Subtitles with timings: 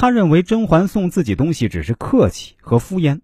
[0.00, 3.18] 他认为甄嬛送自己东西只是客气和敷衍，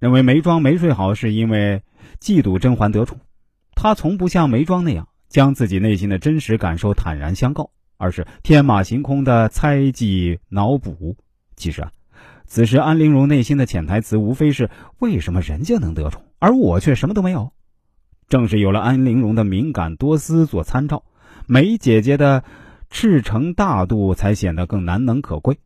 [0.00, 1.82] 认为眉庄没睡好是因为
[2.18, 3.20] 嫉妒甄嬛得宠。
[3.74, 7.68] 他从不像眉庄那样将自己内心的真实感受坦然相告，
[7.98, 11.14] 而是天马行空的猜忌脑补。
[11.56, 11.92] 其实啊，
[12.46, 14.70] 此时安陵容内心的潜台词无非是：
[15.00, 17.52] 为什么人家能得宠，而我却什么都没有？
[18.30, 21.04] 正是有了安陵容的敏感多思做参照，
[21.46, 22.44] 梅姐姐的
[22.88, 25.58] 赤诚大度才显得更难能可贵。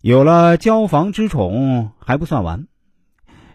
[0.00, 2.68] 有了交房之宠还不算完，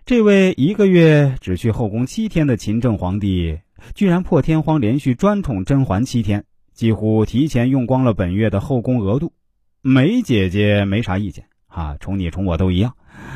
[0.06, 3.60] 这位一个月只去后宫七天的勤政皇帝，
[3.96, 6.44] 居然破天荒连续专宠甄嬛七天，
[6.74, 9.32] 几乎提前用光了本月的后宫额度。
[9.82, 12.94] 梅姐姐没啥意见啊，宠你宠我都一样，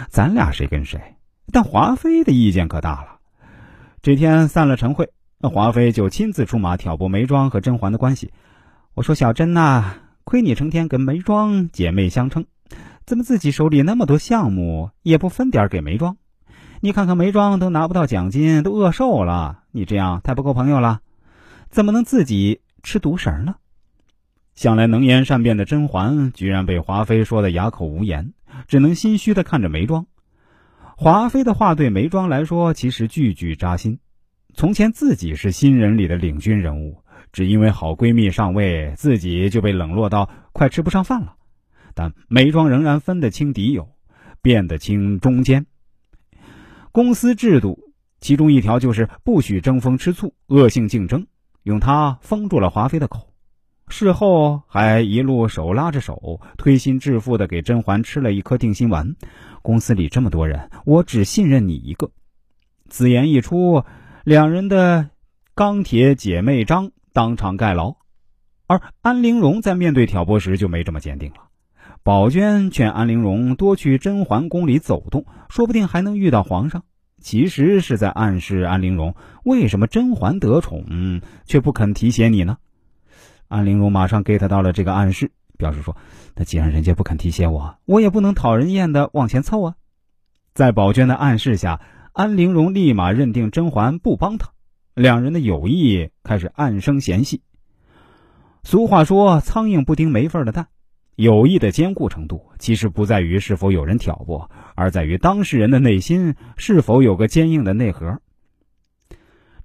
[0.10, 1.00] 咱俩谁跟谁。
[1.54, 3.20] 但华妃的意见可大了。
[4.02, 8.34] 这天散了晨会，那华妃就亲自出马挑拨眉庄和甄嬛的关系。
[8.96, 9.96] 我说小甄呐，
[10.26, 12.46] 亏你成天跟眉庄姐妹相称。
[13.08, 16.18] 怎么自己手里那么多项目也不分点给梅庄？
[16.81, 21.00] 你看看梅庄都拿不到奖金，都饿瘦了，你这样太不够朋友了。
[21.70, 23.56] 怎么能自己吃独食呢？
[24.56, 28.34] 向来能言善辩的甄嬛，居然被华妃说的哑口无言，
[28.68, 30.06] 只能心虚的看着梅庄。
[30.98, 34.00] 华妃的话对梅庄来说，其实句句扎心。
[34.53, 41.36] 从前自己是新人里的领军人物，只因为好闺蜜上位，自己就被冷落到快吃不上饭了。
[41.98, 43.90] 但梅庄仍然分得清敌友，
[44.44, 45.66] 辨得清忠奸。
[46.92, 47.80] 公司制度
[48.22, 51.25] 其中一条就是不许争风吃醋、恶性竞争，
[51.64, 53.34] 用它封住了华妃的口。
[53.88, 59.16] 事后还一路手拉着手，推心置腹的给甄嬛吃了一颗定心丸。
[59.64, 62.12] 公司里这么多人，我只信任你一个。
[62.90, 63.84] 此言一出，
[64.23, 65.09] 两人的
[65.56, 67.95] 钢铁姐妹章当场盖牢。
[68.68, 71.47] 而安陵容在面对挑拨时就没这么坚定了。
[72.08, 76.86] 宝娟劝安陵容多去甄嬛宫里走动，说不定还能遇到皇上。
[77.19, 79.13] 其实是在暗示安陵容，
[79.44, 82.59] 为什么甄嬛得宠却不肯提携你呢？
[83.50, 85.97] 安陵容马上 get 到了这个暗示，表示说
[86.34, 89.75] ：“那既然人家不肯提携我，我也不能讨人厌的往前凑啊。”
[90.56, 91.81] 在宝娟的暗示下，
[92.13, 94.51] 安陵容立马认定甄嬛不帮她，
[94.94, 97.41] 两人的友谊开始暗生嫌隙。
[98.63, 100.67] 俗话说：“苍蝇不叮没缝的蛋。”
[101.17, 108.19] 友谊的坚固程度，其实不在于是否有人挑拨，而在于当事人的内心是否有个坚硬的内核。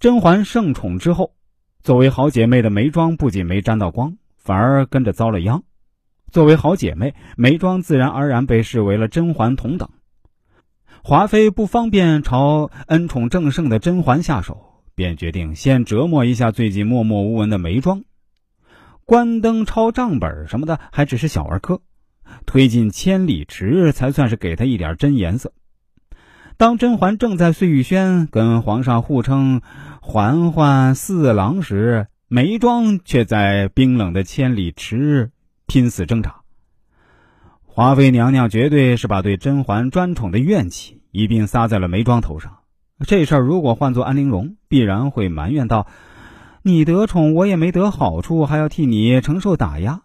[0.00, 1.34] 甄嬛盛宠之后，
[1.82, 5.62] 作为好姐妹的眉庄不仅没沾到光，反而跟着遭了殃。
[6.30, 9.90] 作为好姐妹，眉庄自然而然被视为了甄嬛同等。
[11.04, 18.04] 华妃不方便朝恩宠正盛的甄嬛下手，便决定先折磨一下最近默默无闻的眉庄。
[19.12, 21.82] 关灯抄账本什么的还只是小儿科，
[22.46, 25.52] 推进千里池才算是给他一点真颜色。
[26.56, 29.60] 当甄嬛正在碎玉轩跟皇上互称
[30.00, 35.30] 嬛嬛四郎时，眉庄却在冰冷的千里池
[35.66, 36.36] 拼死挣扎。
[37.66, 42.60] 华妃娘娘绝对是把对甄嬛专宠的怨气一并撒在了眉庄头上。
[43.06, 45.86] 这事儿如果换做安陵容，必然会埋怨道。
[46.64, 50.02] 你得宠，我也没得好处，还要替你承受打压。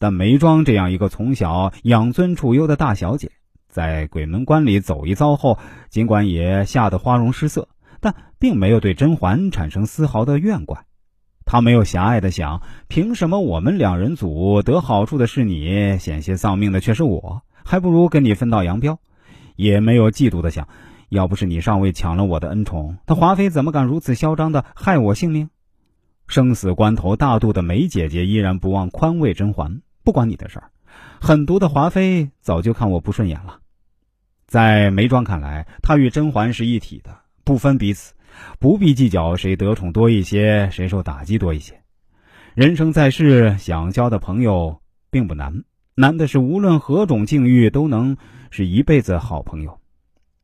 [0.00, 3.30] 但眉庄这样一个从小养尊处优的大小姐，
[3.68, 7.68] 在鬼门关里走一遭后，尽管也吓得花容失色，
[8.00, 10.86] 但并没有对甄嬛产生丝毫的怨怪。
[11.44, 18.98] 她没有狭隘的想，凭什么我们两人组得好处的是你，险些丧命的却是我，还不如跟你分道扬镳。
[19.54, 20.66] 也没有嫉妒的想，
[21.10, 25.48] 要不是你上位抢了我的恩宠，他华妃怎么敢如此嚣张的害我性命？
[26.32, 30.70] 生死关头，大度的梅姐姐依然不忘宽慰甄嬛：“不关你的事儿。”
[31.20, 33.58] 狠毒的华妃早就看我不顺眼了。
[34.46, 38.14] 在梅庄看来，她与甄嬛是一体的，不分彼此，
[38.58, 41.78] 不必计较谁得宠多一些，谁受打击多一些。
[42.54, 48.16] 人生在世，想交的朋友并不难，难的是无论何种境遇都能
[48.50, 49.78] 是一辈子好朋友。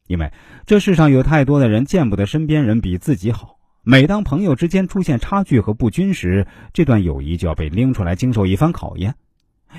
[0.07, 0.31] 因为
[0.67, 3.58] 这世上有太多的人见不得身边人比自己好。
[3.91, 9.15] 每当朋友之间出现差距和不均时，这段友谊就要被拎出来经受一番考验。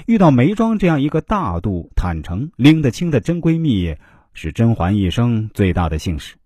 [0.08, 3.96] 遇到梅庄这样一个大度、坦诚、拎得清的真闺蜜，
[4.34, 6.38] 是甄嬛一生最大的幸事。